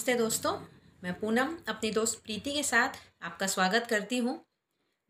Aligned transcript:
नमस्ते 0.00 0.14
दोस्तों, 0.14 0.52
मैं 1.04 1.12
पूनम 1.20 1.56
अपनी 1.68 1.90
दोस्त 1.90 2.22
प्रीति 2.24 2.52
के 2.52 2.62
साथ 2.62 2.94
आपका 3.22 3.46
स्वागत 3.46 3.86
करती 3.86 4.18
हूँ 4.18 4.34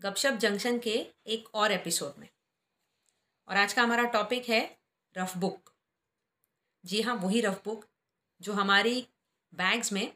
गपशप 0.01 0.39
जंक्शन 0.41 0.79
के 0.79 0.95
एक 1.27 1.55
और 1.55 1.73
एपिसोड 1.73 2.15
में। 2.19 2.29
और 3.49 3.57
आज 3.57 3.73
का 3.73 3.83
हमारा 3.83 4.05
टॉपिक 4.05 4.49
है 4.49 4.61
रफ 5.15 5.37
बुक 5.37 5.71
जी 6.85 7.03
हाँ 7.03 7.15
वही 7.15 7.41
रफ 7.41 7.63
बुक 7.65 7.85
जो 8.41 8.53
हमारी 8.53 9.07
बैग्स 9.53 9.93
में 9.93 10.13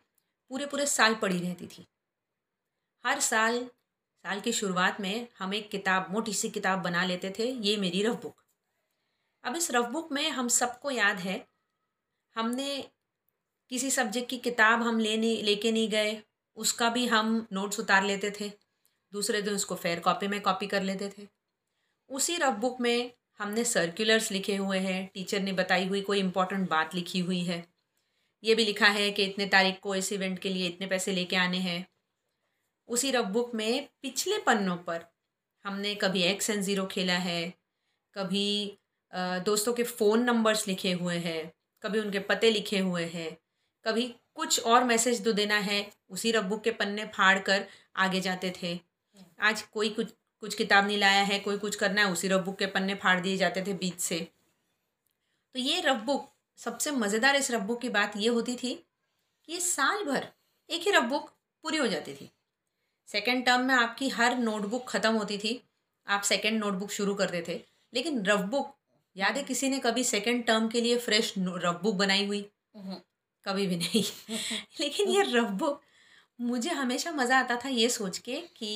पूरे 0.50 0.66
पूरे 0.66 0.86
साल 0.86 1.14
पड़ी 1.14 1.38
रहती 1.40 1.66
थी। 1.66 1.86
हर 3.04 3.20
साल 3.20 3.64
साल 3.64 4.40
की 4.40 4.52
शुरुआत 4.52 5.00
में 5.00 5.28
हम 5.38 5.54
एक 5.54 5.70
किताब, 5.70 6.10
मोटी 6.10 6.34
सी 6.34 6.50
किताब 6.50 6.82
बना 6.82 7.04
लेते 7.04 7.34
थे, 7.38 7.50
ये 7.50 7.76
मेरी 7.76 8.02
रफ 8.02 8.20
बुक 8.22 8.42
अब 9.44 9.56
इस 9.56 9.70
रफ 9.70 9.88
बुक 9.90 10.12
में 10.12 10.28
हम 10.30 10.48
सबको 10.50 10.90
याद 10.90 11.20
है, 11.20 11.46
हमने 12.36 12.90
किसी 13.70 13.90
सब्जेक्ट 13.90 14.28
की 14.30 14.36
किताब 14.38 14.82
हम 14.82 14.98
लेने, 14.98 15.34
लेके 15.36 15.72
नहीं 15.72 15.88
गए, 15.90 16.16
उसका 16.56 16.88
भी 16.90 17.06
हम 17.06 17.46
नोट्स 17.52 17.80
उतार 17.80 18.04
लेते 18.04 18.30
थे। 18.30 18.50
दूसरे 19.12 19.42
दिन 19.42 19.54
उसको 19.54 19.74
फेयर 19.76 20.00
कॉपी 20.00 20.28
में 20.28 20.40
कॉपी 20.40 20.66
कर 20.66 20.82
लेते 20.82 21.08
थे। 21.08 21.26
उसी 22.10 22.36
रफ 22.36 22.58
बुक 22.60 22.80
में 22.80 23.10
हमने 23.40 23.64
सर्कुलर्स 23.64 24.30
लिखे 24.32 24.56
हुए 24.56 24.78
हैं। 24.78 25.08
टीचर 25.14 25.40
ने 25.40 25.52
बताई 25.52 25.86
हुई 25.86 26.00
कोई 26.00 26.18
इम्पोर्टेंट 26.20 26.68
बात 26.70 26.94
लिखी 26.94 27.18
हुई 27.20 27.40
है। 27.40 27.64
ये 28.42 28.54
भी 28.54 28.64
लिखा 28.64 28.88
है 28.88 29.10
कि 29.10 29.24
इतने 29.24 29.46
तारीख 29.46 29.78
को 29.82 29.94
इस 29.94 30.12
इवेंट 30.12 30.38
के 30.38 30.48
लिए 30.48 30.66
इतने 30.66 30.86
पैसे 30.86 31.12
लेके 31.12 31.36
आने 31.36 31.58
हैं। 31.58 31.86
उसी 32.88 33.10
रफ 33.10 33.26
बुक 33.26 33.54
में 33.54 33.88
पिछले 34.02 34.38
पन्नों 34.38 34.76
पर 34.78 35.04
हमने 35.64 35.94
कभी 35.94 36.22
एक्स 36.22 36.50
एंड 36.50 36.62
ज़ीरो 36.62 36.84
खेला 36.86 37.16
है, 37.18 37.52
कभी 38.16 38.78
दोस्तों 39.44 39.72
के 39.74 39.82
फ़ोन 39.84 40.22
नंबर्स 40.24 40.66
लिखे 40.68 40.92
हुए 40.92 41.16
हैं, 41.18 41.52
कभी 41.82 42.00
उनके 42.00 42.18
पते 42.20 42.50
लिखे 42.50 42.78
हुए 42.78 43.04
हैं 43.06 43.36
कभी 43.84 44.14
कुछ 44.34 44.60
और 44.62 44.84
मैसेज 44.84 45.20
दो 45.20 45.32
देना 45.32 45.58
है। 45.58 45.92
उसी 46.10 46.30
रफ 46.32 46.60
के 46.64 46.70
पन्ने 46.70 47.04
फाड़ 47.06 47.38
कर 47.38 47.66
आगे 47.96 48.20
जाते 48.20 48.52
थे। 48.62 48.78
आज 49.40 49.62
कोई 49.62 49.88
कुछ 49.88 50.12
कुछ 50.42 50.54
किताब 50.54 50.86
नहीं 50.86 50.98
लाया 50.98 51.22
है, 51.22 51.38
कोई 51.38 51.58
कुछ 51.58 51.76
करना 51.76 52.04
है, 52.04 52.12
उसी 52.12 52.28
रफ 52.28 52.40
बुक 52.40 52.58
के 52.58 52.66
पन्ने 52.66 52.94
फाड़ 52.94 53.20
दिए 53.20 53.36
जाते 53.36 53.62
थे 53.62 53.72
बीच 53.74 54.00
से। 54.00 54.18
तो 55.54 55.60
ये 55.60 55.80
रफ 55.80 55.96
बुक 55.96 56.28
सबसे 56.58 56.90
मज़ेदार 56.90 57.36
इस 57.36 57.50
रफ 57.50 57.60
बुक 57.60 57.80
की 57.80 57.88
बात 57.88 58.16
ये 58.16 58.28
होती 58.28 58.56
थी 58.56 58.74
कि 59.44 59.52
ये 59.52 59.60
साल 59.60 60.04
भर 60.04 60.26
एक 60.70 60.82
ही 60.82 60.90
रफ 60.90 61.04
बुक 61.04 61.30
पूरी 61.64 61.76
हो 61.76 61.86
जाती 61.86 62.14
थी। 62.14 62.30
सेकेंड 63.08 63.44
टर्म 63.46 63.60
में 63.60 63.74
आपकी 63.74 64.08
हर 64.08 64.36
नोटबुक 64.38 64.88
ख़त्म 64.88 65.12
होती 65.12 65.38
थी। 65.38 65.60
आप 66.06 66.22
सेकेंड 66.22 66.58
नोटबुक 66.58 66.90
शुरू 66.90 67.14
करते 67.14 67.44
थे। 67.48 67.60
लेकिन 67.92 68.24
रफ 68.26 68.40
बुक 68.40 68.74
याद 69.16 69.36
है 69.36 69.42
किसी 69.42 69.68
ने 69.68 69.78
कभी 69.78 70.04
सेकेंड 70.04 70.44
टर्म 70.46 70.68
के 70.68 70.80
लिए 70.80 70.98
फ्रेश 70.98 71.34
रफ 71.38 71.80
बुक 71.82 71.94
बनाई 71.94 72.26
हुई? 72.26 72.40
कभी 73.46 73.66
भी 73.66 73.76
नहीं 73.76 74.02
लेकिन 74.80 75.08
ये 75.08 75.22
रफ 75.28 75.50
बुक 75.58 75.80
मुझे 76.38 76.70
हमेशा 76.72 77.12
मज़ा 77.12 77.38
आता 77.38 77.56
था 77.56 77.68
ये 77.70 77.88
सोच 77.88 78.18
के 78.18 78.40
कि 78.56 78.74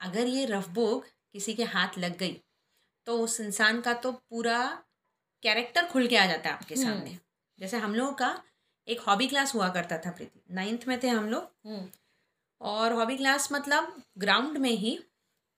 अगर 0.00 0.26
ये 0.26 0.44
रफ 0.46 0.68
बुक 0.70 1.06
किसी 1.32 1.54
के 1.54 1.64
हाथ 1.68 1.98
लग 1.98 2.16
गई 2.18 2.40
तो 3.06 3.18
उस 3.18 3.40
इंसान 3.40 3.80
का 3.80 3.92
तो 3.96 4.12
पूरा 4.12 4.60
कैरेक्टर 5.42 5.86
खुल 5.86 6.06
के 6.06 6.16
आ 6.16 6.26
जाता 6.26 6.48
है 6.48 6.54
आपके 6.54 6.74
हम्म। 6.74 6.84
सामने 6.84 7.18
जैसे 7.58 7.76
हम 7.76 7.94
लोगों 7.94 8.12
का 8.12 8.30
एक 8.88 9.00
हॉबी 9.00 9.26
क्लास 9.26 9.54
हुआ 9.54 9.68
करता 9.68 9.98
था 9.98 10.10
प्रीति 10.10 10.54
नाइन्थ 10.54 10.86
में 10.88 10.98
थे 11.02 11.08
हम 11.08 11.28
लोग 11.28 11.50
हम्म। 11.66 11.88
और 12.60 12.92
हॉबी 12.92 13.16
क्लास 13.16 13.48
मतलब 13.52 14.02
ग्राउंड 14.18 14.58
में 14.58 14.70
ही 14.70 14.98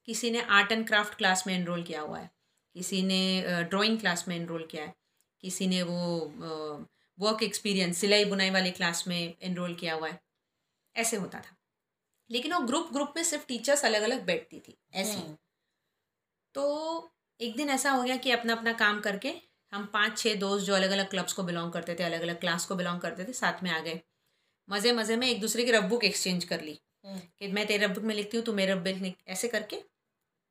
किसी 0.09 0.31
ने 0.31 0.41
आर्ट 0.51 0.73
एंड 0.73 0.87
क्राफ्ट 0.87 1.15
क्लास 1.15 1.47
में 1.47 1.55
इनरोल 1.55 1.83
किया 1.83 2.01
हुआ 2.01 2.19
है 2.19 2.31
किसी 2.75 3.03
ने 3.03 3.21
ड्राइंग 3.65 3.99
क्लास 4.01 4.25
में 4.29 4.37
इनरोल 4.37 4.67
किया 4.71 4.85
है 4.85 4.95
किसी 5.43 5.67
ने 5.67 5.83
वो 5.83 5.99
वर्क 7.23 7.43
एक्सपीरियंस 7.43 7.99
सिलाई 7.99 8.25
बुनाई 8.25 8.51
वाली 8.51 8.71
क्लास 8.71 9.07
में 9.09 9.35
इनरोल 9.41 9.75
किया 9.75 9.95
हुआ 9.95 10.09
है। 10.09 10.21
ऐसे 10.97 11.17
होता 11.17 11.41
था। 11.41 11.57
लेकिन 12.31 12.53
वो 12.53 12.61
ग्रुप 12.61 12.93
ग्रुप 12.93 13.13
में 13.17 13.23
सिर्फ़ 13.25 13.47
टीचर्स 13.47 13.85
अलग 13.85 14.03
अलग 14.03 14.25
बैठती 14.27 14.61
थी 14.61 14.77
ऐसी 14.95 15.13
हम्म। 15.13 15.37
तो 16.55 17.13
एक 17.41 17.57
दिन 17.57 17.71
ऐसा 17.71 17.91
हो 17.91 18.03
गया 18.03 18.17
कि 18.17 18.31
अपना 18.31 18.53
अपना 18.53 18.73
काम 18.73 19.01
करके 19.01 19.33
हम 19.73 19.87
पाँच 19.93 20.19
छः 20.19 20.35
दोस्त 20.35 20.67
जो 20.67 20.75
अलग 20.75 20.91
अलग 20.91 21.09
क्लब्स 21.11 21.33
को 21.33 21.43
बिलोंग 21.43 21.73
करते 21.73 21.95
थे 21.95 22.05
अलग 22.05 22.23
अलग 22.23 22.41
क्लास 22.41 22.67
को 22.67 22.75
बिलोंग 22.75 23.01
करते 23.01 23.25
थे 23.25 23.33
साथ 23.33 23.63
में 23.63 23.71
आ 23.71 23.79
गए। 23.81 24.01
मज़े 24.69 24.93
मज़े 24.93 25.17
में 25.17 25.27
एक 25.29 25.41
दूसरे 25.41 25.65
की 25.65 25.73
रफ 25.73 25.85
बुक 25.85 26.05
एक्सचेंज 26.05 26.45
कर 26.45 26.61
ली 26.61 26.79
हम्म। 27.05 27.19
कि 27.19 27.49
मैं 27.49 27.67
तेरे 27.67 27.87
रफ 27.87 27.95
बुक 27.95 28.05
में 28.05 28.15
लिखती 28.15 28.37
हूँ 28.37 28.45
तो 28.47 28.53
मेरे 28.53 28.73
रफ 28.73 28.83
बुक 28.83 29.15
ऐसे 29.29 29.49
करके 29.49 29.83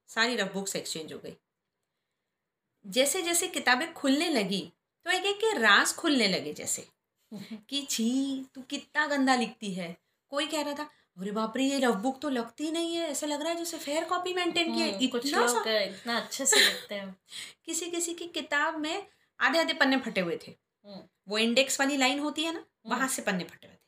सारी 0.10 0.36
रफ 0.36 0.54
बुक्स 0.54 0.76
एक्सचेंज 0.76 1.14
हो 1.14 1.20
गई। 1.20 1.36
जैसे 2.86 3.22
जैसे 3.22 3.48
किताबें 3.48 3.92
खुलने 3.94 4.30
लगी 4.30 4.62
तो 5.06 5.12
एक 5.12 5.26
एक 5.26 5.36
के 5.36 5.58
राज 5.58 5.94
खुलने 5.94 6.28
लगे 6.28 6.54
जैसे 6.54 6.88
कि 7.70 7.88
छी 7.90 8.46
तू 8.56 8.62
कितना 8.62 9.08
गंदा 9.08 9.36
लिखती 9.36 9.74
है। 9.74 9.98
कोई 10.30 10.48
कह 10.48 10.62
रहा 10.62 10.74
था 10.74 10.90
अरे 11.18 11.32
बाप 11.32 11.58
रे 11.58 11.64
ये 11.64 11.80
रफ 11.80 11.96
बुक 11.96 12.22
तो 12.22 12.30
लगती 12.30 12.72
नहीं 12.72 12.96
है। 12.96 13.08
ऐसा 13.10 13.28
लग 13.28 13.42
रहा 13.42 13.50
है 13.50 13.58
जैसे 13.58 13.78
फेयर 13.78 14.04
कॉपी 14.04 14.34
मेंटेन 14.34 14.74
किया 14.76 14.86
है 14.86 14.92
लोग 14.92 15.68
इतना 15.68 16.18
अच्छे 16.18 16.46
से 16.46 16.60
लिखते 16.60 16.96
हैं। 16.96 17.16
किसी 17.66 17.92
किसी 17.92 18.14
की 18.14 18.26
किताब 18.26 18.78
में 18.78 19.08
आधे 19.40 19.60
आधे 19.60 19.74
पन्ने 19.74 19.98
फटे 19.98 20.22
हुए 20.22 20.40
थे। 20.48 20.52
हम्म। 20.86 21.02
वो 21.28 21.38
इंडेक्स 21.38 21.80
वाली 21.80 21.98
लाइन 21.98 22.20
होती 22.20 22.44
है 22.44 22.54
ना 22.54 22.66
वहाँ 22.86 23.00
हम्म। 23.00 23.12
से 23.12 23.22
पन्ने 23.22 23.44
फटे 23.44 23.68
हुए 23.68 23.76
थे। 23.76 23.80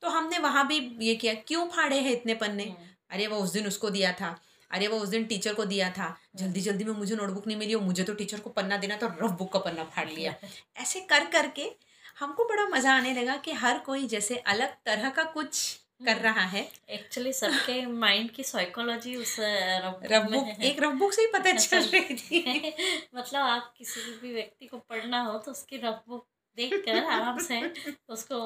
तो 0.00 0.08
हमने 0.08 0.38
वहाँ 0.38 0.66
भी 0.66 0.98
ये 1.00 1.14
किया 1.14 1.34
क्यों 1.34 1.66
फाड़े 1.68 2.00
हैं 2.00 2.12
इतने 2.12 2.34
पन्ने? 2.34 2.64
हम्म। 2.64 2.88
अरे 3.10 3.26
वो 3.26 3.36
उस 3.36 3.52
दिन 3.52 3.66
उसको 3.66 3.90
दिया 3.90 4.12
था। 4.12 4.40
अरे 4.70 4.88
वो 4.88 4.98
उस 4.98 5.08
दिन 5.08 5.24
टीचर 5.24 5.54
को 5.54 5.64
दिया 5.64 5.90
था 5.90 6.16
जल्दी 6.36 6.60
जल्दी 6.60 6.84
में 6.84 6.92
मुझे 6.94 7.16
नोटबुक 7.16 7.46
नहीं 7.46 7.56
मिली 7.56 7.74
और 7.74 7.82
मुझे 7.82 8.04
तो 8.04 8.14
टीचर 8.14 8.40
को 8.40 8.50
पन्ना 8.50 8.76
देना 8.76 8.96
तो 8.96 9.06
रफ 9.06 9.30
बुक 9.30 9.52
का 9.52 9.58
पन्ना 9.58 9.84
फाड़ 9.84 10.08
लिया। 10.08 10.34
ऐसे 10.76 11.00
कर 11.00 11.24
करके 11.26 11.70
हमको 12.18 12.44
बड़ा 12.44 12.66
मज़ा 12.66 12.94
आने 12.96 13.14
लगा 13.14 13.36
कि 13.36 13.52
हर 13.52 13.78
कोई 13.78 14.06
जैसे 14.06 14.36
अलग 14.36 14.74
तरह 14.86 15.10
का 15.10 15.24
कुछ 15.24 15.74
कर 16.04 16.10
हम्म। 16.12 16.22
रहा 16.22 16.44
है। 16.46 16.60
एक्चुअली 16.90 17.32
सबके 17.32 17.86
माइंड 18.02 18.30
की 18.30 18.42
साइकोलॉजी 18.44 19.16
उस 19.16 19.36
रफ 19.40 20.30
बुक 20.32 20.64
एक 20.64 20.82
रफ 20.82 20.94
बुक 20.94 21.12
से 21.12 21.22
ही 21.22 21.28
पता 21.32 21.52
चल 21.56 21.82
रही 21.84 22.16
थी। 22.16 22.72
मतलब 23.14 23.40
आप 23.40 23.74
किसी 23.78 24.00
भी 24.22 24.34
व्यक्ति 24.34 24.66
को 24.66 24.78
पढ़ना 24.78 25.22
हो 25.22 25.38
तो 25.38 25.50
उसकी 25.50 25.76
रफ 25.76 26.02
बुक 26.08 26.26
देख 26.58 26.74
कर 26.84 27.02
आराम 27.06 27.38
से 27.40 27.60
उसको 28.08 28.38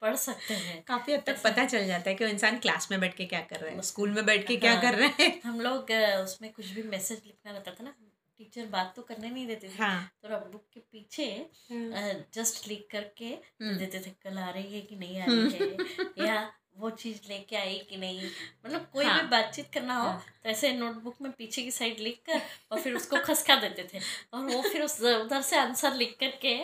पढ़ 0.00 0.16
सकते 0.18 0.54
हैं 0.56 0.82
काफ़ी 0.88 1.12
हद 1.12 1.22
तक 1.26 1.42
पता 1.44 1.64
चल 1.66 1.86
जाता 1.86 2.10
है 2.10 2.16
कि 2.16 2.26
इंसान 2.26 2.58
क्लास 2.58 2.88
में 2.90 3.00
बैठ 3.00 3.16
के 3.16 3.24
क्या 3.26 3.40
कर 3.50 3.60
रहे 3.60 3.72
हैं 3.72 3.82
स्कूल 3.84 4.10
में 4.10 4.24
बैठ 4.26 4.46
के 4.46 4.56
क्या 4.56 4.72
हाँ, 4.72 4.82
कर 4.82 4.94
रहे 4.94 5.08
हैं 5.20 5.40
हम 5.44 5.60
लोग 5.60 5.90
उसमें 6.22 6.52
कुछ 6.52 6.70
भी 6.70 6.82
मैसेज 6.88 7.22
लिखना 7.26 7.52
रहता 7.52 7.70
था 7.70 7.84
ना 7.84 7.94
टीचर 8.40 8.66
बात 8.66 8.92
तो 8.96 9.02
करने 9.02 9.30
नहीं 9.30 9.46
देते 9.46 9.68
थे 9.68 9.76
हाँ. 9.76 10.10
तो 10.22 10.28
अब 10.28 10.50
बुक 10.52 10.64
के 10.74 10.80
पीछे 10.82 11.24
हाँ. 11.70 12.12
जस्ट 12.34 12.68
लिख 12.68 12.86
करके 12.92 13.26
हम्म। 13.26 13.76
देते 13.78 14.00
थे 14.00 14.10
कल 14.22 14.38
आ 14.38 14.48
रही 14.50 14.74
है 14.74 14.80
कि 14.82 14.96
नहीं 14.96 15.20
आ 15.20 15.24
रही 15.24 15.50
है 15.52 16.26
या 16.28 16.36
वो 16.78 16.90
चीज़ 16.90 17.20
लेके 17.28 17.56
आई 17.56 17.78
कि 17.90 17.96
नहीं? 17.96 18.28
मतलब 18.66 18.88
कोई 18.92 19.04
हाँ, 19.04 19.20
भी 19.22 19.28
बातचीत 19.28 19.70
करना 19.74 19.94
हो 19.94 20.08
हाँ, 20.08 20.24
तो 20.42 20.48
ऐसे 20.48 20.72
नोटबुक 20.72 21.16
में 21.22 21.30
पीछे 21.32 21.62
की 21.62 21.70
साइड 21.70 21.98
लिख 21.98 22.20
कर 22.26 22.40
और 22.72 22.80
फिर 22.80 22.94
उसको 22.94 23.18
खसका 23.24 23.56
देते 23.56 23.88
थे। 23.94 24.00
और 24.32 24.44
वो 24.44 24.62
फिर 24.62 24.82
उस 24.82 25.00
उधर 25.02 25.42
से 25.42 25.56
आंसर 25.56 25.94
लिख 25.94 26.16
करके 26.20 26.56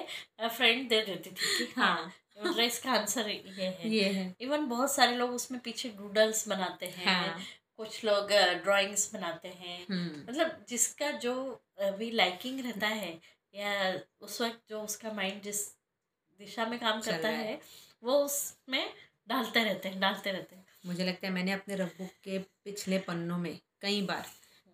फ्रेंड 0.49 0.89
दे 0.89 1.01
देती 1.03 1.31
थी 1.31 1.67
कि 1.67 1.73
हाँ, 1.77 1.97
हाँ। 1.97 2.47
मतलब 2.47 2.61
इसका 2.61 2.93
आंसर 2.93 3.29
ये 3.29 3.67
है। 3.67 3.89
ये 3.91 4.09
है। 4.09 4.35
इवन 4.41 4.67
बहुत 4.67 4.95
सारे 4.95 5.17
लोग 5.17 5.31
उसमें 5.31 5.61
पीछे 5.61 5.89
डूडल्स 5.89 6.49
बनाते 6.49 6.87
हैं। 6.87 7.07
हाँ, 7.07 7.41
कुछ 7.77 8.05
लोग 8.05 8.33
ड्राइंग्स 8.65 9.13
बनाते 9.15 9.49
हैं। 9.49 9.87
हम्म। 9.91 10.25
मतलब 10.29 10.65
जिसका 10.69 11.11
जो 11.11 11.35
भी 11.81 12.11
लाइकिंग 12.11 12.61
रहता 12.61 12.87
है 12.87 13.19
या 13.55 14.01
उस 14.21 14.41
वक्त 14.41 14.61
जो 14.71 14.81
उसका 14.83 15.13
माइंड 15.13 15.43
जिस 15.43 15.67
दिशा 16.41 16.67
में 16.67 16.79
काम 16.79 17.01
करता 17.01 17.29
है 17.29 17.61
वो 18.03 18.19
उसमें 18.19 18.93
डालते 19.29 19.65
रहते 19.65 19.89
हैं 19.89 20.01
डालते 20.01 20.33
रहते 20.33 20.57
हैं 20.57 20.65
मुझे 20.87 21.05
लगता 21.05 21.27
है 21.27 21.33
मैंने 21.33 21.53
अपने 21.53 21.77
रफ 21.77 21.99
बुक 21.99 22.11
के 22.25 22.39
पिछले 22.65 22.99
पन्नों 22.99 23.39
में 23.39 23.59
कई 23.83 24.03
बार 24.03 24.27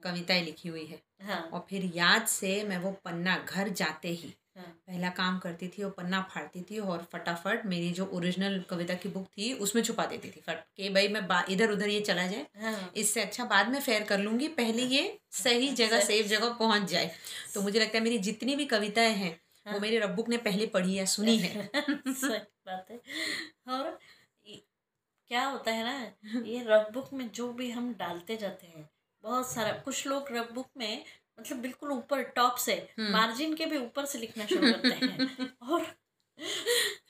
कविताएँ 0.02 0.42
लिखी 0.42 0.68
हुई 0.68 0.84
है 0.86 1.00
हाँ। 1.22 1.40
और 1.42 1.66
फिर 1.70 1.90
याद 1.94 2.26
से 2.26 2.62
मैं 2.64 2.78
वो 2.78 2.90
पन्ना 3.04 3.36
घर 3.48 3.68
जाते 3.74 4.08
ही 4.08 4.34
हाँ। 4.56 4.64
पहला 4.86 5.08
काम 5.08 5.38
करती 5.38 5.68
थी 5.68 5.84
वो 5.84 5.90
पन्ना 5.90 6.20
फाड़ती 6.30 6.62
थी 6.62 6.78
और 6.78 7.06
फटाफट 7.12 7.66
मेरी 7.66 7.90
जो 7.90 8.06
ओरिजिनल 8.14 8.58
कविता 8.70 8.94
की 8.94 9.08
बुक 9.08 9.26
थी 9.28 9.52
उसमें 9.58 9.82
छुपा 9.82 10.06
देती 10.06 10.30
थी 10.30 10.42
फट 10.46 10.64
के 10.76 10.88
भाई 10.90 11.08
मैं 11.08 11.42
इधर 11.52 11.70
उधर 11.70 11.88
ये 11.88 12.00
चला 12.00 12.26
जाए 12.26 12.46
हाँ। 12.62 12.92
इससे 12.96 13.20
अच्छा 13.20 13.44
बाद 13.44 13.68
में 13.68 13.80
फेयर 13.80 14.02
कर 14.02 14.18
लूँगी 14.18 14.48
पहले 14.56 14.82
ये 14.86 15.18
सही 15.34 15.68
जगह 15.74 16.00
सेफ़ 16.00 16.26
जगह 16.26 16.52
पहुँच 16.54 16.90
जाए 16.90 17.10
तो 17.54 17.62
मुझे 17.62 17.78
लगता 17.80 17.98
है 17.98 18.04
मेरी 18.04 18.18
जितनी 18.18 18.56
भी 18.56 18.64
कविताएँ 18.66 19.14
हैं 19.14 19.38
हाँ। 19.66 19.74
वो 19.74 19.80
मेरे 19.80 19.98
रफ 19.98 20.10
बुक 20.10 20.28
ने 20.28 20.36
पहले 20.40 20.66
पढ़ी 20.66 20.96
है 20.96 21.06
सुनी 21.06 21.36
है 21.38 21.70
सही 21.74 22.38
बात 22.66 22.86
है 22.90 23.00
और 23.68 23.98
क्या 25.30 25.44
होता 25.44 25.70
है 25.70 25.82
ना 25.84 26.42
ये 26.46 26.64
रफ 26.66 26.88
बुक 26.92 27.12
में 27.12 27.30
जो 27.30 27.52
भी 27.52 27.70
हम 27.70 27.92
डालते 27.94 28.36
जाते 28.36 28.66
हैं 28.66 28.88
बहुत 29.24 29.50
सारा 29.52 29.72
कुछ 29.84 30.06
लोग 30.06 30.32
रफ 30.32 30.50
बुक 30.52 30.70
में 30.76 31.04
मतलब 31.40 31.58
बिल्कुल 31.58 31.90
ऊपर 31.90 32.22
टॉप 32.36 32.56
से 32.56 32.74
मार्जिन 33.00 33.46
हम्म। 33.46 33.56
के 33.56 33.66
भी 33.66 33.78
ऊपर 33.78 34.04
से 34.04 34.18
लिखना 34.18 34.46
शुरू 34.46 34.72
करते 34.72 35.06
हैं 35.06 35.48
और 35.62 35.86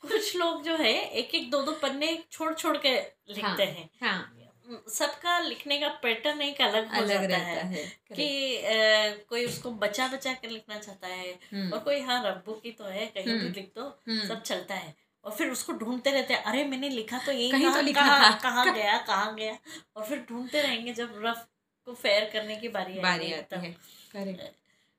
कुछ 0.02 0.36
लोग 0.36 0.62
जो 0.62 0.76
है 0.76 0.92
एक 1.14 1.34
एक 1.34 1.50
दो 1.50 1.62
दो 1.62 1.72
पन्ने 1.82 2.16
छोड़ 2.30 2.52
छोड़ 2.54 2.76
के 2.76 2.94
लिखते 2.94 3.42
हाँ, 3.42 3.56
हैं 3.56 3.88
हाँ। 4.02 4.82
सबका 4.90 5.38
लिखने 5.40 5.78
का 5.78 5.88
पैटर्न 6.02 6.42
एक 6.42 6.60
अलग 6.60 6.94
हो 6.94 7.02
अलग 7.02 7.20
जाता 7.22 7.36
है, 7.36 7.64
है 7.66 7.84
कि 8.10 8.56
आ, 8.56 9.14
कोई 9.28 9.44
उसको 9.46 9.70
बचा 9.78 10.08
बचा 10.08 10.32
कर 10.34 10.50
लिखना 10.50 10.78
चाहता 10.78 11.06
है 11.08 11.38
हम्म। 11.52 11.72
और 11.72 11.78
कोई 11.78 12.00
हाँ 12.02 12.22
रफ 12.24 12.42
बुक 12.46 12.60
ही 12.64 12.72
तो 12.72 12.84
है 12.86 13.06
कहीं 13.06 13.24
भी 13.24 13.38
हम्म। 13.38 13.52
लिख 13.52 13.72
दो 13.76 13.90
सब 14.26 14.42
चलता 14.42 14.74
है 14.74 14.94
और 15.24 15.32
फिर 15.32 15.50
उसको 15.50 15.72
ढूंढते 15.72 16.10
रहते 16.10 16.34
हैं 16.34 16.42
अरे 16.42 16.64
मैंने 16.64 16.88
लिखा 16.88 17.18
तो 17.18 17.32
यही 17.32 17.50
कहीं 17.50 17.72
तो 17.72 17.80
लिखा 17.80 18.02
कहाँ 18.02 18.38
कहाँ 18.42 18.74
गया 18.74 18.96
कहाँ 18.98 19.34
गया 19.34 19.58
और 19.96 20.04
फिर 20.04 20.24
ढूंढते 20.28 20.62
रहेंगे 20.62 20.92
जब 20.92 21.20
रफ 21.24 21.46
को 21.86 21.94
फेयर 21.94 22.30
करने 22.32 22.56
की 22.56 22.68
बारी 22.68 22.98
बारी 23.00 23.32
आती 23.32 23.76
है 24.14 24.52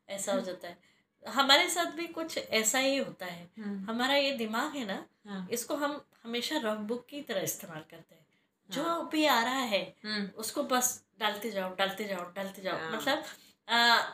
ऐसा 0.09 0.33
हो 0.33 0.41
जाता 0.41 0.67
है 0.67 0.77
हमारे 1.25 1.67
साथ 1.69 1.91
भी 1.91 2.07
कुछ 2.09 2.37
ऐसा 2.37 2.79
ही 2.79 2.95
होता 2.97 3.25
है 3.25 3.49
हम्म। 3.59 3.89
हमारा 3.89 4.15
ये 4.15 4.31
दिमाग 4.37 4.75
है 4.75 4.85
ना 4.85 5.05
हाँ। 5.27 5.47
इसको 5.51 5.75
हम 5.75 6.01
हमेशा 6.23 6.57
रफ 6.63 6.79
बुक 6.87 7.05
की 7.09 7.21
तरह 7.21 7.41
इस्तेमाल 7.41 7.83
करते 7.89 8.15
हैं 8.15 8.25
जो 8.69 8.83
हाँ। 8.83 9.09
भी 9.11 9.25
आ 9.25 9.41
रहा 9.43 9.63
है 9.65 9.83
हम्म। 10.05 10.25
उसको 10.37 10.63
बस 10.63 11.03
डालते 11.19 11.51
जाओ 11.51 11.75
डालते 11.75 12.03
जाओ 12.03 12.31
डालते 12.35 12.61
जाओ 12.61 12.77
हाँ। 12.77 12.91
मतलब 12.91 13.23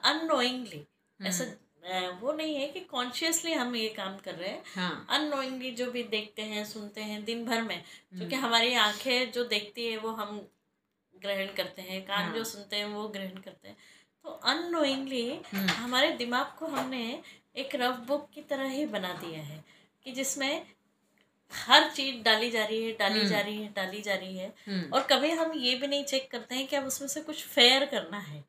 अनोइंगली 0.05 0.77
हम्म। 0.77 1.27
ऐसा 1.27 1.45
वो 1.87 2.31
नहीं 2.33 2.55
है 2.55 2.67
कि 2.67 2.79
कॉन्शियसली 2.79 3.53
हम 3.53 3.75
ये 3.75 3.89
काम 3.89 4.17
कर 4.17 4.35
रहे 4.35 4.49
हैं 4.49 5.05
अनोइंगली 5.09 5.71
जो 5.71 5.91
भी 5.91 6.03
देखते 6.03 6.41
हैं 6.43 6.63
सुनते 6.65 7.01
हैं 7.01 7.23
दिन 7.25 7.45
भर 7.45 7.61
में 7.61 7.81
क्योंकि 8.17 8.35
हमारी 8.35 8.73
आँखें 8.77 9.31
जो 9.31 9.43
देखती 9.45 9.85
है 9.85 9.97
वो 9.97 10.11
हम 10.11 10.39
ग्रहण 11.15 11.53
करते 11.55 11.81
हैं 11.81 12.01
कान 12.05 12.23
हाँ. 12.23 12.33
जो 12.33 12.43
सुनते 12.43 12.75
हैं 12.75 12.85
वो 12.85 13.07
ग्रहण 13.07 13.41
करते 13.41 13.67
हैं 13.67 13.77
तो 14.25 14.29
अनोइंगली 14.45 15.29
हम्म। 15.53 15.69
हमारे 15.69 16.11
दिमाग 16.11 16.55
को 16.59 16.67
हमने 16.67 17.03
एक 17.55 17.75
रफ 17.75 17.99
बुक 18.07 18.29
की 18.33 18.41
तरह 18.41 18.69
ही 18.69 18.85
बना 18.87 19.13
दिया 19.13 19.41
है 19.41 19.63
कि 20.05 20.11
जिसमें 20.11 20.65
हर 21.51 21.89
चीज़ 21.89 22.23
डाली 22.23 22.49
जा 22.51 22.63
रही 22.63 22.83
है 22.83 22.91
डाली 22.91 23.19
हम्म। 23.19 23.29
जा 23.29 23.39
रही 23.39 23.61
है 23.61 23.67
डाली 23.75 24.01
जा 24.01 24.15
रही 24.15 24.37
है 24.37 24.53
हम्म। 24.67 24.93
और 24.93 25.03
कभी 25.03 25.29
हम 25.31 25.51
ये 25.55 25.75
भी 25.75 25.87
नहीं 25.87 26.03
चेक 26.03 26.29
करते 26.31 26.55
हैं 26.55 26.67
कि 26.67 26.75
अब 26.75 26.85
उसमें 26.85 27.07
से 27.07 27.21
कुछ 27.21 27.43
फेयर 27.45 27.85
करना 27.85 28.17
है 28.19 28.43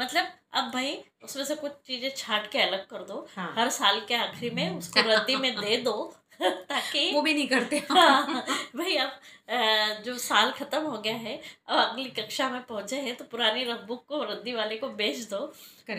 मतलब 0.00 0.32
अब 0.52 0.70
भाई 0.72 0.98
उसमें 1.24 1.44
से 1.44 1.54
कुछ 1.54 1.72
चीज़ें 1.86 2.10
छाट 2.16 2.50
के 2.50 2.58
अलग 2.58 2.86
कर 2.86 3.02
दो 3.04 3.26
हाँ। 3.36 3.52
हर 3.58 3.68
साल 3.70 4.00
के 4.00 4.14
आखिरी 4.14 4.50
में 4.50 4.78
उसको 4.78 5.00
रद्दी 5.10 5.36
में 5.36 5.54
दे 5.56 5.76
दो 5.76 5.94
ताकि 6.68 7.10
वो 7.14 7.22
भी 7.22 7.34
नहीं 7.34 7.46
करते 7.48 7.76
हाँ 7.90 8.44
भाई 8.76 8.96
अब 8.96 10.02
जो 10.04 10.16
साल 10.18 10.50
खत्म 10.50 10.80
हो 10.82 10.96
गया 10.98 11.14
है 11.16 11.34
अब 11.68 11.78
अगली 11.78 12.04
कक्षा 12.10 12.48
में 12.50 12.60
पहुँचे 12.62 12.96
हैं 12.96 13.14
तो 13.16 13.24
पुरानी 13.24 13.64
बुक 13.88 14.04
को 14.08 14.22
रद्दी 14.22 14.52
वाले 14.52 14.76
को 14.76 14.88
बेच 14.88 15.18
दो। 15.30 15.38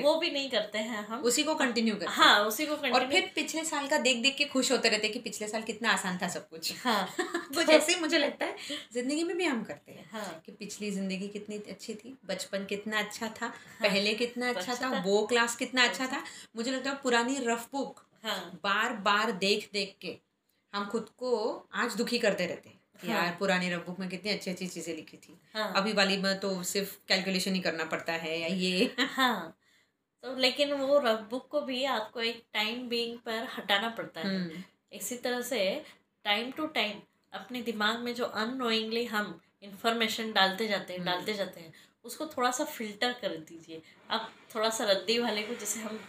वो 0.01 0.13
भी 0.15 0.30
नहीं 0.31 0.50
करते 0.50 0.77
हैं 0.80 1.06
हम। 1.07 1.21
उसी 1.21 1.44
को 1.44 1.56
कंटिन्यू 1.56 1.95
करते 1.95 2.12
हाँ। 2.13 2.39
उसी 2.45 2.65
को 2.65 2.75
कंटिन्यू 2.75 3.00
और 3.00 3.07
फिर 3.12 3.31
पिछले 3.36 3.63
साल 3.63 3.88
का 3.88 3.97
देख 3.97 4.21
देख 4.24 4.36
के 4.38 4.45
खुश 4.45 4.71
होते 4.71 4.89
रहते 4.89 5.09
कि 5.09 5.19
पिछले 5.19 5.47
साल 5.47 5.62
कितना 5.62 5.91
आसान 5.91 6.18
था 6.18 6.27
सब 6.27 6.47
कुछ। 6.50 6.74
हाँ। 6.86 7.07
तो 7.56 7.63
जैसे 7.63 7.95
मुझे 7.95 8.18
लगता 8.18 8.45
है 8.45 8.56
ज़िंदगी 8.94 9.24
में 9.24 9.36
भी 9.38 9.45
हम 9.45 9.63
करते 9.63 9.91
हैं 9.91 10.09
हाँ। 10.12 10.41
कि 10.45 10.51
पिछली 10.51 10.91
ज़िंदगी 10.91 11.27
कितनी 11.27 11.57
अच्छी 11.69 11.94
थी 11.94 12.18
बचपन 12.25 12.65
कितना 12.65 13.00
अच्छा 13.00 13.27
था 13.41 13.45
हाँ, 13.45 13.53
पहले 13.81 14.13
कितना 14.13 14.50
अच्छा 14.50 14.75
था 14.75 15.01
वो 15.06 15.25
क्लास 15.27 15.56
कितना 15.56 15.83
अच्छा 15.83 16.07
था। 16.07 16.24
मुझे 16.56 16.71
लगता 16.71 16.89
है 16.89 16.95
पुरानी 17.03 17.38
रफ 17.44 17.68
बुक 17.71 18.06
हाँ। 18.24 18.59
बार 18.63 18.94
बार 19.03 19.31
देख 19.31 19.69
देख 19.74 19.97
के 20.01 20.18
हम 20.74 20.86
खुद 20.86 21.10
को 21.18 21.31
आज 21.75 21.95
दुखी 21.95 22.19
करते 22.19 22.45
रहते 22.45 22.69
हैं 22.69 22.77
हाँ. 23.00 23.10
यार 23.16 23.36
पुरानी 23.39 23.69
रफ 23.69 23.86
बुक 23.86 24.00
में 24.00 24.07
कितनी 24.10 24.31
अच्छी 24.31 24.51
अच्छी 24.51 24.68
चीज़ें 24.68 24.95
लिखी 24.95 25.18
थी 25.18 25.38
हाँ. 25.54 25.71
अभी 25.74 25.94
वाली 25.94 26.18
में 26.18 26.39
तो 26.39 26.62
सिर्फ़ 26.66 26.95
कैलकुलेशन 27.07 27.54
ही 27.54 27.60
करना 27.60 27.86
पड़ता 27.86 28.13
है 28.16 28.39
या 28.39 28.48
ये 28.48 28.95
हाँ 29.00 29.56
तो 30.24 30.36
लेकिन 30.36 30.74
वो 30.74 30.98
रफ 31.00 31.27
बुक 31.30 31.48
को 31.48 31.62
भी 31.62 31.83
आपको 31.88 32.21
एक 32.21 32.44
टाइम 32.54 32.88
बीइंग 32.89 33.18
पर 33.19 33.48
हटाना 33.57 33.89
पड़ता 33.89 34.21
है 34.21 34.27
हम्म। 34.27 34.63
इसी 34.92 35.16
तरह 35.18 35.42
से 35.42 35.60
टाइम 36.25 36.51
टू 36.51 36.66
टाइम 36.69 37.01
अपने 37.33 37.62
दिमाग 37.62 38.00
में 38.00 38.13
जो 38.15 38.25
अनोइंगली 38.25 39.04
हम 39.06 39.39
इंफॉर्मेशन 39.63 40.31
डालते 40.31 40.68
जाते 40.68 40.94
हैं 40.94 41.00
हम्म। 41.00 41.12
डालते 41.12 41.33
जाते 41.33 41.60
हैं 41.60 41.74
उसको 42.06 42.25
थोड़ा 42.27 42.51
सा 42.51 42.63
फ़िल्टर 42.65 43.12
कर 43.12 43.36
दीजिए 43.39 43.81
अब 44.10 44.30
थोड़ा 44.56 44.69
सा 44.69 44.86
रद्दी 44.86 45.18
वाले 45.19 45.42
को 45.44 45.56
जैसे 45.56 45.80
हम 45.80 46.00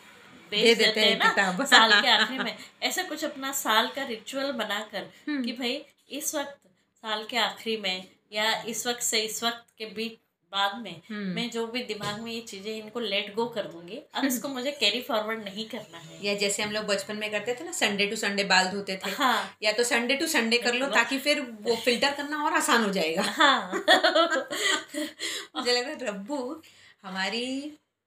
बेच 0.51 0.79
देते 0.79 1.01
हैं 1.01 1.19
ना 1.19 1.65
साल 1.65 2.01
के 2.03 2.09
आखिरी 2.09 2.39
में। 2.39 2.57
ऐसा 2.83 3.03
कुछ 3.03 3.25
अपना 3.25 3.53
साल 3.53 3.89
का 3.89 4.05
रिचुअल 4.05 4.53
बनाकर 4.53 5.11
हम्म। 5.29 5.45
कि 5.45 5.53
भाई 5.53 5.83
इस 6.11 6.35
वक्त 6.35 6.59
साल 7.03 7.25
के 7.31 7.37
आखिरी 7.37 7.77
में 7.77 8.05
या 8.33 8.53
इस 8.69 8.87
वक्त 8.87 9.03
से 9.03 9.21
इस 9.21 9.43
वक्त 9.45 9.65
के 9.79 9.85
बीच 9.85 10.19
बाद 10.53 10.73
में 10.83 11.03
हम्म। 11.11 11.35
मैं 11.35 11.51
जो 11.51 11.67
भी 11.67 11.83
दिमाग 11.85 12.21
में 12.21 12.31
ये 12.33 12.41
चीज़ें 12.41 12.73
इनको 12.77 13.01
लेट 13.01 13.35
गो 13.35 13.45
कर 13.47 13.63
दूँगी। 13.63 13.99
अब 14.15 14.25
इसको 14.25 14.49
मुझे 14.49 14.71
कैरी 14.71 15.01
फॉरवर्ड 15.01 15.45
नहीं 15.45 15.69
करना 15.69 15.99
है। 15.99 16.19
या 16.27 16.35
जैसे 16.35 16.63
हम 16.63 16.73
लोग 16.73 16.85
बचपन 16.85 17.17
में 17.17 17.31
करते 17.31 17.55
थे 17.55 17.65
ना 17.65 17.73
संडे 17.73 18.07
टू 18.07 18.17
संडे 18.17 18.45
बाल 18.45 18.69
धोते 18.69 18.97
थे। 18.97 19.11
हाँ। 19.11 19.57
या 19.63 19.73
तो 19.73 19.85
संडे 19.85 20.17
टू 20.17 20.27
संडे 20.27 20.59
कर 20.59 20.75
लो 20.75 20.87
ताकि 20.87 21.19
फिर 21.19 21.41
वो 21.61 21.77
फ़िल्टर 21.77 22.13
करना 22.13 22.43
और 22.45 22.53
आसान 22.53 22.85
हो 22.85 22.91
जाएगा। 22.93 23.23
हाँ। 23.23 23.73
मुझे 25.57 25.73
लग 25.73 25.83
रहा 25.83 25.91
है 25.91 26.07
रब्बू 26.07 26.63
हमारी 27.05 27.47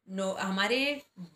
नो 0.08 0.32
हमारे 0.34 0.80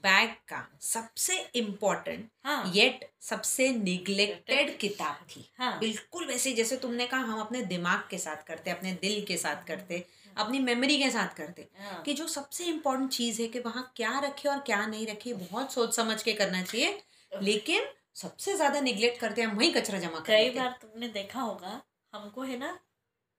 बैग 0.04 0.30
का 0.50 0.64
सबसे 0.82 1.38
इम्पोर्टेंट 1.56 2.28
हाँ. 2.46 2.72
येट 2.76 3.06
सबसे 3.22 3.70
निग्लेक्टेड 3.70 4.78
किताब 4.78 5.26
थी 5.30 5.46
हाँ. 5.60 5.78
बिल्कुल 5.80 6.26
वैसे 6.28 6.54
जैसे 6.54 6.78
तुमने 6.78 7.06
कहा 7.08 7.20
हम 7.22 7.40
अपने 7.40 7.62
दिमाग 7.66 8.08
के 8.10 8.18
साथ 8.18 8.44
करते 8.48 8.72
अपने 8.72 8.92
दिल 9.02 9.24
के 9.28 9.38
साथ 9.38 9.66
करते 9.68 10.06
अपनी 10.38 10.60
मेमोरी 10.60 10.98
के 10.98 11.10
साथ 11.12 11.36
करते 11.36 11.68
हाँ. 11.80 12.02
कि 12.04 12.14
जो 12.14 12.28
सबसे 12.28 12.66
इम्पोर्टेंट 12.66 13.12
चीज़ 13.12 13.42
है 13.42 13.48
कि 13.48 13.60
वहाँ 13.60 13.92
क्या 13.96 14.20
रखे 14.20 14.50
और 14.50 14.60
क्या 14.62 14.86
नहीं 14.86 15.08
रखे 15.08 15.34
बहुत 15.36 15.74
सोच 15.74 15.96
समझ 15.96 16.22
के 16.24 16.34
करना 16.34 16.62
चाहिए 16.62 17.00
लेकिन 17.32 17.88
सबसे 18.16 18.56
ज़्यादा 18.56 18.80
निग्लेक्ट 18.82 19.20
करते 19.22 19.42
हैं 19.42 19.54
वही 19.54 19.72
कचरा 19.72 20.00
जमा 20.00 20.20
कई 20.28 20.50
बार 20.50 20.78
तुमने 20.82 21.08
देखा 21.08 21.42
होगा 21.42 21.82
हमको 22.14 22.42
है 22.42 22.58
ना 22.60 22.78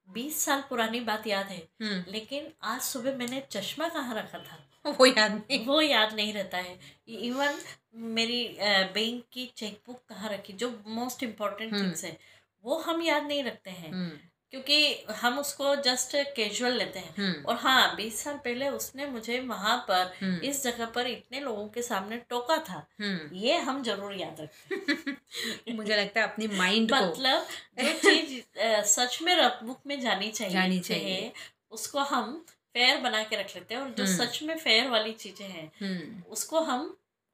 बीस 0.09 0.45
साल 0.45 0.61
पुरानी 0.61 1.01
बात 1.01 1.27
याद 1.27 1.47
है। 1.47 1.69
हम्म। 1.83 2.13
लेकिन 2.13 2.53
आज 2.63 2.81
सुबह 2.81 3.17
मैंने 3.17 3.43
चश्मा 3.51 3.89
कहाँ 3.89 4.15
रखा 4.15 4.39
था? 4.39 4.65
वो 4.91 5.07
याद 5.07 5.33
नहीं। 5.33 5.67
वो 5.67 5.81
याद 5.81 6.15
नहीं 6.15 6.33
रहता 6.33 6.59
है। 6.59 6.79
इवन 7.09 7.59
मेरी 7.95 8.57
बैंक 8.63 9.25
की 9.33 9.47
चेकबुक 9.47 10.03
कहाँ 10.09 10.31
रखी 10.31 10.53
जो 10.53 10.83
मोस्ट 10.87 11.23
इम्पोर्टेंट 11.23 11.73
थिंग्स 11.73 12.05
है 12.05 12.19
वो 12.65 12.79
हम 12.79 13.03
याद 13.03 13.23
नहीं 13.23 13.45
रखते 13.45 13.71
हैं। 13.71 13.93
हम्म। 13.93 14.19
क्योंकि 14.53 15.06
हम 15.12 15.39
उसको 15.39 15.75
जस्ट 15.83 16.15
कैजुअल 16.37 16.73
लेते 16.73 16.99
हैं 16.99 17.15
हम्म। 17.17 17.45
और 17.45 17.56
हाँ 17.56 17.95
बीस 17.97 18.23
साल 18.25 18.37
पहले 18.45 18.69
उसने 18.71 19.06
मुझे 19.06 19.39
वहाँ 19.41 19.77
पर 19.89 20.12
हम्म। 20.21 20.41
इस 20.43 20.62
जगह 20.62 20.87
पर 20.87 21.06
इतने 21.06 21.41
लोगों 21.41 21.67
के 21.69 21.83
सामने 21.83 22.17
टोका 22.31 22.56
था 22.61 22.87
ये 23.35 23.56
हम 23.61 23.83
ज़रूर 23.83 24.15
याद 24.15 24.41
रखते 24.41 25.73
मुझे 25.73 25.97
लगता 25.97 26.21
है 26.21 26.27
अपनी 26.27 26.47
माइंड 26.49 26.93
मतलब 26.93 27.47
जो 27.79 27.93
चीज़ 28.00 28.41
सच 28.89 29.19
में 29.23 29.35
रफ 29.37 29.59
बुक 29.62 29.81
में 29.87 30.00
जानी 30.00 30.31
चाहिए 30.31 30.53
जानी 30.53 30.81
चाहिए 30.81 31.33
उसको 31.71 32.00
हम 32.06 32.33
फेयर 32.75 33.00
बना 33.00 33.23
के 33.23 33.37
रख 33.37 33.55
लेते 33.56 33.75
हैं 33.75 33.81
और 33.83 33.91
जो 33.91 34.05
हम्म। 34.05 34.17
सच 34.17 34.43
में 34.43 34.56
फेयर 34.56 34.89
वाली 34.89 35.12
चीज़ें 35.15 35.47
हैं 35.47 35.71
हम्म। 35.81 36.23
उसको 36.31 36.61
हम 36.62 36.87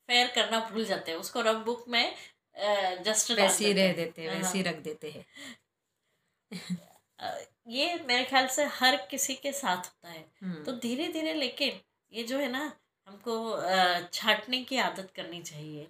फेयर 0.09 0.33
करना 0.35 0.61
भूल 0.71 0.85
जाते 0.85 1.13
हैं 1.13 1.19
उसको 1.19 1.41
रफ 1.43 1.65
बुक 1.67 1.85
में 1.89 2.15
जस्ट 3.05 3.31
वैसे 3.33 3.73
रह 3.73 3.93
देते 3.93 4.23
हैं 4.23 4.29
वैसे 4.33 4.59
हाँ। 4.59 4.67
रख 4.67 4.83
देते 4.83 5.11
हैं 5.11 5.25
ये 7.69 7.95
मेरे 8.09 8.25
ख्याल 8.25 8.47
से 8.47 8.65
हर 8.73 8.97
किसी 9.11 9.35
के 9.35 9.53
साथ 9.53 9.77
होता 9.77 10.09
है। 10.09 10.25
हम्म। 10.43 10.63
तो 10.65 10.73
धीरे 10.79 11.09
धीरे 11.09 11.35
लेकिन 11.35 11.81
ये 12.13 12.25
जो 12.25 12.39
है 12.39 12.51
ना 12.51 12.65
हमको 13.09 13.37
छाटने 14.13 14.63
की 14.65 14.77
आदत 14.79 15.13
करनी 15.17 15.43
चाहिए 15.43 15.87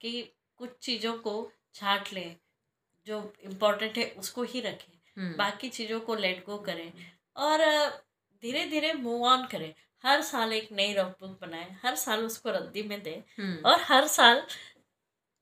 कि 0.00 0.22
कुछ 0.60 0.78
चीज़ों 0.82 1.12
को 1.18 1.34
छाट 1.74 2.12
लें 2.12 2.36
जो 3.06 3.20
इम्पोर्टेंट 3.44 3.98
है 3.98 4.10
उसको 4.18 4.42
ही 4.44 4.60
रखें। 4.60 5.36
बाकी 5.36 5.68
चीज़ों 5.68 6.00
को 6.00 6.14
लेट 6.16 6.44
गो 6.46 6.58
करें 6.58 6.92
और 7.36 7.64
धीरे 8.42 8.64
धीरे 8.66 8.92
मूव 8.94 9.24
ऑन 9.26 9.46
करें। 9.46 9.72
हर 10.04 10.22
साल 10.22 10.52
एक 10.52 10.68
नई 10.72 10.92
रफ 10.94 11.16
बुक 11.20 11.38
बनाए 11.40 11.76
हर 11.82 11.96
साल 11.96 12.24
उसको 12.24 12.50
रद्दी 12.50 12.82
में 12.82 13.02
दें 13.02 13.18
हम्म। 13.38 13.68
और 13.70 13.80
हर 13.82 14.06
साल 14.08 14.42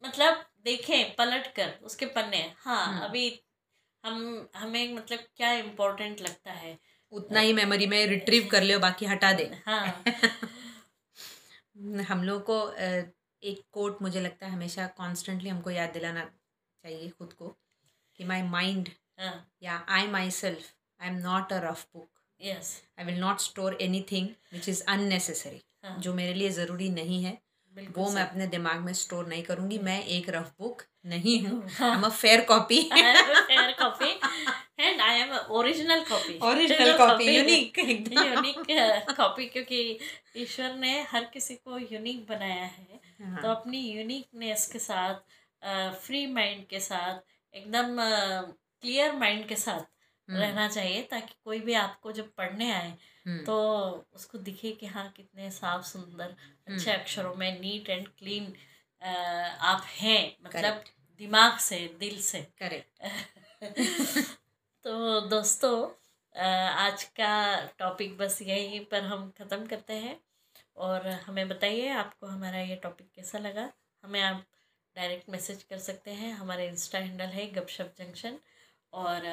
मतलब 0.02 0.44
देखें 0.64 1.14
पलट 1.16 1.46
कर 1.54 1.78
उसके 1.82 2.06
पन्ने। 2.08 2.42
हाँ 2.58 2.86
हम्म। 2.86 3.04
अभी 3.04 3.28
हम 4.04 4.48
हमें 4.56 4.94
मतलब 4.94 5.18
क्या 5.36 5.52
इम्पोर्टेंट 5.52 6.20
लगता 6.20 6.52
है? 6.52 6.78
उतना 7.12 7.40
ही 7.40 7.52
मेमोरी 7.52 7.86
में 7.86 8.06
रिट्रीव 8.06 8.48
कर 8.50 8.62
ले 8.62 8.78
बाकी 8.78 9.06
हटा 9.06 9.32
दे। 9.32 9.50
हाँ। 9.66 10.02
हम 12.10 12.24
लोग 12.24 12.42
को 12.42 12.70
एक 13.42 13.62
कोट 13.72 14.02
मुझे 14.02 14.20
लगता 14.20 14.46
है 14.46 14.52
हमेशा 14.52 14.90
कॉन्स्टेंटली 14.96 15.48
हमको 15.48 15.70
याद 15.70 15.90
दिलाना 15.90 16.24
चाहिए 16.24 17.08
खुद 17.08 17.32
को 17.32 17.56
कि 18.18 18.24
माई 18.24 18.42
माइंड 18.42 18.88
हाँ। 19.20 19.50
या 19.62 19.86
I 19.88 20.06
myself 20.30 20.74
I 21.00 21.08
am 21.08 21.14
not 21.14 21.52
a 21.52 21.60
rough 21.64 21.86
book 21.94 22.10
yes 22.40 22.82
I 22.98 23.04
will 23.04 23.20
not 23.20 23.40
store 23.40 23.78
anything 24.12 24.28
which 24.52 24.68
is 24.68 24.82
unnecessary 24.88 25.62
जो 26.00 26.14
मेरे 26.14 26.34
लिए 26.34 26.50
ज़रूरी 26.50 26.90
नहीं 26.90 27.24
है। 27.24 27.42
वो 27.96 28.10
मैं 28.10 28.22
अपने 28.22 28.46
दिमाग 28.46 28.80
में 28.84 28.92
स्टोर 28.92 29.26
नहीं 29.26 29.42
करूँगी 29.42 29.78
मैं 29.78 30.02
एक 30.04 30.28
रफ 30.30 30.52
बुक 30.60 30.82
नहीं 31.06 31.40
हूँ। 31.46 31.62
I 31.82 31.90
am 31.90 32.02
a 32.02 32.08
fair 32.10 32.40
copy 32.44 32.80
fair 32.92 33.72
copy 33.78 34.10
and 34.80 35.00
I 35.00 35.20
am 35.20 35.34
original 35.58 36.02
copy 36.08 36.38
original 36.42 36.96
copy 36.98 37.36
unique 37.36 37.78
unique 37.78 39.14
copy 39.16 39.46
क्योंकि 39.46 39.98
ईश्वर 40.36 40.74
ने 40.76 41.00
हर 41.10 41.24
किसी 41.32 41.54
को 41.54 41.78
यूनिक 41.78 42.26
बनाया 42.26 42.64
है। 42.64 43.00
हाँ. 43.22 43.42
तो 43.42 43.48
अपनी 43.48 43.78
यूनिकनेस 43.90 44.66
के 44.72 44.78
साथ 44.78 45.94
फ्री 46.02 46.26
माइंड 46.26 46.66
के 46.66 46.80
साथ 46.80 47.56
एकदम 47.56 47.96
क्लियर 48.82 49.12
माइंड 49.12 49.46
के 49.48 49.56
साथ 49.56 49.80
हम्म। 50.28 50.40
रहना 50.40 50.68
चाहिए 50.68 51.02
ताकि 51.10 51.34
कोई 51.44 51.58
भी 51.60 51.74
आपको 51.74 52.12
जब 52.12 52.28
पढ़ने 52.38 52.70
आए 52.72 52.88
हम्म। 52.88 53.19
तो 53.46 53.56
उसको 54.14 54.38
दिखे 54.38 54.72
कि 54.72 54.86
हाँ 54.86 55.08
कितने 55.16 55.50
साफ़ 55.50 55.84
सुंदर 55.86 56.34
अच्छे 56.68 56.90
हम्म। 56.90 57.00
अक्षरों 57.00 57.34
में 57.34 57.60
नीट 57.60 57.88
एंड 57.90 58.08
क्लीन 58.08 58.52
आप 59.02 59.84
हैं 60.00 60.36
मतलब 60.44 60.84
दिमाग 61.20 61.58
से 61.58 61.78
दिल 62.00 62.20
से। 62.20 62.40
करेक्ट 62.58 63.02
तो 64.84 65.20
दोस्तों 65.20 65.74
आज 66.34 67.04
का 67.04 67.32
टॉपिक 67.78 68.16
बस 68.18 68.40
यहीं 68.42 68.84
पर 68.84 69.02
हम 69.04 69.30
ख़त्म 69.38 69.66
करते 69.66 69.94
हैं। 69.94 70.20
और 70.76 71.06
हमें 71.08 71.48
बताइए 71.48 71.88
आपको 71.88 72.26
हमारा 72.26 72.60
ये 72.60 72.76
टॉपिक 72.76 73.10
कैसा 73.14 73.38
लगा? 73.38 73.70
हमें 74.04 74.20
आप 74.22 74.44
डायरेक्ट 74.96 75.28
मैसेज 75.30 75.62
कर 75.62 75.78
सकते 75.78 76.10
हैं। 76.10 76.32
हमारे 76.34 76.66
इंस्टा 76.68 76.98
हैंडल 76.98 77.26
है 77.26 77.46
गपशप 77.52 77.94
जंक्शन 77.98 78.38
और 78.92 79.26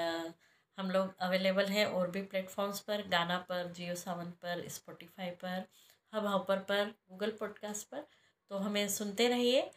हम 0.77 0.91
लोग 0.91 1.17
अवेलेबल 1.19 1.65
हैं 1.65 1.86
और 1.86 2.12
भी 2.12 2.22
प्लेटफॉर्म्स 2.22 2.79
पर, 2.79 3.07
गाना 3.07 3.38
पर, 3.39 3.72
जियो 3.72 3.96
सावन 3.96 4.31
पर 4.31 4.67
स्पॉटिफाई 4.67 5.29
पर 5.29 5.65
हब 6.13 6.25
हॉपर 6.25 6.60
पर 6.60 6.86
गूगल 7.10 7.31
पॉडकास्ट 7.31 7.88
पर। 7.88 8.05
तो 8.50 8.57
हमें 8.57 8.88
सुनते 8.89 9.27
रहिए 9.27 9.72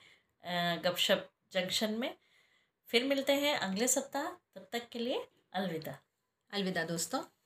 गपशप 0.85 1.31
जंक्शन 1.53 1.93
में। 1.93 2.17
फिर 2.87 3.05
मिलते 3.05 3.33
हैं 3.33 3.59
अगले 3.59 3.89
सप्ताह। 3.89 4.31
तब 4.55 4.69
तक 4.73 4.89
के 4.89 4.99
लिए 4.99 5.27
अलविदा। 5.53 5.99
अलविदा 6.53 6.85
दोस्तों। 6.85 7.40